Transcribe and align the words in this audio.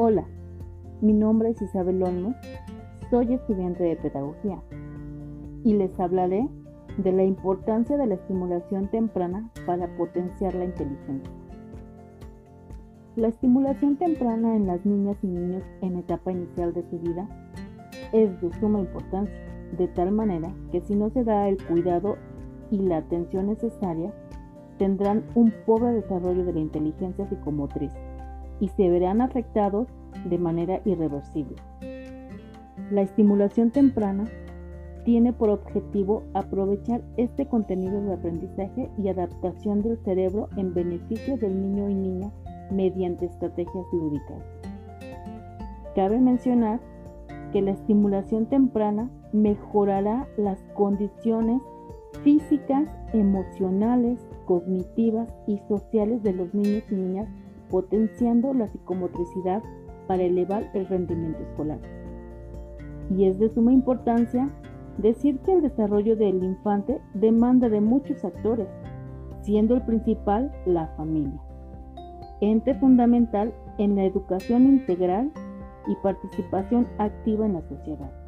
Hola, 0.00 0.28
mi 1.00 1.12
nombre 1.12 1.50
es 1.50 1.60
Isabel 1.60 2.00
Olmos, 2.04 2.36
soy 3.10 3.34
estudiante 3.34 3.82
de 3.82 3.96
pedagogía 3.96 4.62
y 5.64 5.74
les 5.74 5.98
hablaré 5.98 6.48
de 6.98 7.10
la 7.10 7.24
importancia 7.24 7.96
de 7.96 8.06
la 8.06 8.14
estimulación 8.14 8.86
temprana 8.92 9.50
para 9.66 9.88
potenciar 9.96 10.54
la 10.54 10.66
inteligencia. 10.66 11.32
La 13.16 13.26
estimulación 13.26 13.96
temprana 13.96 14.54
en 14.54 14.68
las 14.68 14.86
niñas 14.86 15.16
y 15.24 15.26
niños 15.26 15.64
en 15.80 15.96
etapa 15.96 16.30
inicial 16.30 16.72
de 16.74 16.88
su 16.88 17.00
vida 17.00 17.28
es 18.12 18.40
de 18.40 18.52
suma 18.60 18.78
importancia, 18.78 19.34
de 19.76 19.88
tal 19.88 20.12
manera 20.12 20.54
que 20.70 20.80
si 20.80 20.94
no 20.94 21.10
se 21.10 21.24
da 21.24 21.48
el 21.48 21.58
cuidado 21.66 22.18
y 22.70 22.78
la 22.78 22.98
atención 22.98 23.48
necesaria, 23.48 24.14
tendrán 24.78 25.24
un 25.34 25.52
pobre 25.66 25.90
desarrollo 25.90 26.44
de 26.44 26.52
la 26.52 26.60
inteligencia 26.60 27.28
psicomotriz 27.28 27.90
y 28.60 28.68
se 28.68 28.88
verán 28.88 29.20
afectados 29.20 29.88
de 30.24 30.38
manera 30.38 30.80
irreversible. 30.84 31.56
La 32.90 33.02
estimulación 33.02 33.70
temprana 33.70 34.24
tiene 35.04 35.32
por 35.32 35.50
objetivo 35.50 36.24
aprovechar 36.34 37.02
este 37.16 37.46
contenido 37.46 38.00
de 38.02 38.14
aprendizaje 38.14 38.90
y 38.98 39.08
adaptación 39.08 39.82
del 39.82 39.98
cerebro 40.04 40.48
en 40.56 40.74
beneficio 40.74 41.36
del 41.36 41.60
niño 41.60 41.88
y 41.88 41.94
niña 41.94 42.32
mediante 42.70 43.26
estrategias 43.26 43.86
lúdicas. 43.92 44.42
Cabe 45.94 46.20
mencionar 46.20 46.80
que 47.52 47.62
la 47.62 47.70
estimulación 47.70 48.46
temprana 48.46 49.10
mejorará 49.32 50.28
las 50.36 50.62
condiciones 50.74 51.62
físicas, 52.22 52.88
emocionales, 53.12 54.18
cognitivas 54.44 55.32
y 55.46 55.58
sociales 55.68 56.22
de 56.22 56.32
los 56.32 56.52
niños 56.54 56.84
y 56.90 56.94
niñas, 56.94 57.28
potenciando 57.70 58.54
la 58.54 58.68
psicomotricidad 58.68 59.62
para 60.06 60.22
elevar 60.22 60.70
el 60.74 60.86
rendimiento 60.86 61.42
escolar. 61.42 61.78
Y 63.14 63.24
es 63.24 63.38
de 63.38 63.48
suma 63.50 63.72
importancia 63.72 64.48
decir 64.98 65.38
que 65.40 65.52
el 65.52 65.62
desarrollo 65.62 66.16
del 66.16 66.42
infante 66.42 67.00
demanda 67.14 67.68
de 67.68 67.80
muchos 67.80 68.24
actores, 68.24 68.68
siendo 69.42 69.74
el 69.76 69.82
principal 69.82 70.52
la 70.66 70.88
familia, 70.96 71.40
ente 72.40 72.74
fundamental 72.74 73.54
en 73.78 73.96
la 73.96 74.04
educación 74.04 74.64
integral 74.66 75.30
y 75.86 75.94
participación 76.02 76.86
activa 76.98 77.46
en 77.46 77.54
la 77.54 77.62
sociedad. 77.62 78.27